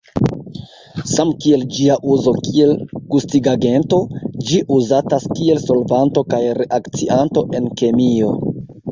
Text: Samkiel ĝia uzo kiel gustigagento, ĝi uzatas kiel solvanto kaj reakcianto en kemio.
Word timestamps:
Samkiel 1.09 1.65
ĝia 1.73 1.97
uzo 2.13 2.31
kiel 2.45 2.71
gustigagento, 3.15 3.99
ĝi 4.47 4.61
uzatas 4.77 5.27
kiel 5.39 5.59
solvanto 5.65 6.23
kaj 6.35 6.41
reakcianto 6.63 7.45
en 7.59 7.69
kemio. 7.83 8.31